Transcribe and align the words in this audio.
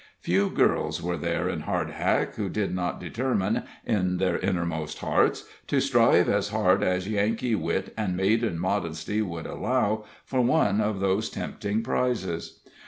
Few 0.19 0.49
girls 0.49 0.99
were 0.99 1.15
there 1.15 1.47
in 1.47 1.59
Hardhack 1.61 2.33
who 2.33 2.49
did 2.49 2.73
not 2.73 2.99
determine, 2.99 3.65
in 3.85 4.17
their 4.17 4.39
innermost 4.39 4.97
hearts, 4.97 5.43
to 5.67 5.79
strive 5.79 6.27
as 6.27 6.49
hard 6.49 6.81
as 6.81 7.07
Yankee 7.07 7.53
wit 7.53 7.93
and 7.95 8.17
maiden 8.17 8.57
modesty 8.57 9.21
would 9.21 9.45
allow 9.45 10.05
for 10.25 10.41
one 10.41 10.81
of 10.81 11.01
those 11.01 11.29
tempting 11.29 11.83
prizes. 11.83 12.61